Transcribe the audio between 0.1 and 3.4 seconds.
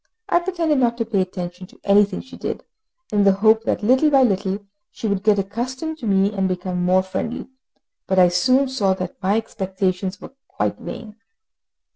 I pretended not to pay attention to anything she did, in the